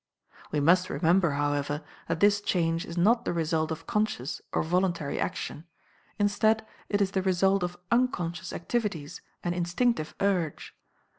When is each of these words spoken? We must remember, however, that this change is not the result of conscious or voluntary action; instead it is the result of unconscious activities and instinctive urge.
We 0.51 0.59
must 0.59 0.89
remember, 0.89 1.33
however, 1.33 1.83
that 2.07 2.21
this 2.21 2.41
change 2.41 2.87
is 2.87 2.97
not 2.97 3.23
the 3.23 3.33
result 3.33 3.69
of 3.69 3.85
conscious 3.85 4.41
or 4.51 4.63
voluntary 4.63 5.19
action; 5.19 5.63
instead 6.17 6.65
it 6.89 7.01
is 7.01 7.11
the 7.11 7.21
result 7.21 7.61
of 7.61 7.77
unconscious 7.91 8.51
activities 8.51 9.21
and 9.43 9.53
instinctive 9.53 10.15
urge. 10.19 10.75